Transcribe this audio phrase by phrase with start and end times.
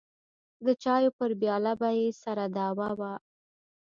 [0.65, 3.13] د چايو پر پياله به يې سره دعوه وه.